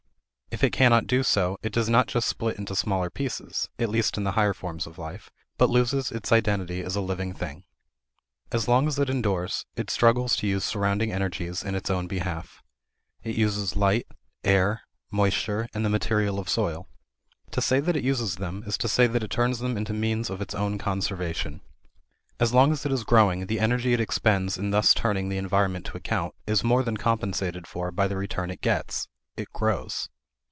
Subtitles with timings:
[0.53, 4.17] If it cannot do so, it does not just split into smaller pieces (at least
[4.17, 7.63] in the higher forms of life), but loses its identity as a living thing.
[8.51, 12.61] As long as it endures, it struggles to use surrounding energies in its own behalf.
[13.23, 14.05] It uses light,
[14.43, 16.89] air, moisture, and the material of soil.
[17.51, 20.29] To say that it uses them is to say that it turns them into means
[20.29, 21.61] of its own conservation.
[22.41, 25.85] As long as it is growing, the energy it expends in thus turning the environment
[25.87, 29.07] to account is more than compensated for by the return it gets:
[29.37, 30.09] it grows.